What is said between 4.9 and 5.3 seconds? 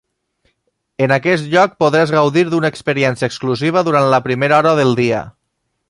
dia.